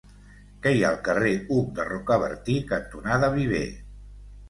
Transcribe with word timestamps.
Què 0.63 0.73
hi 0.77 0.81
ha 0.85 0.87
al 0.93 0.97
carrer 1.09 1.35
Hug 1.57 1.69
de 1.81 1.87
Rocabertí 1.91 2.59
cantonada 2.75 3.33
Viver? 3.41 3.65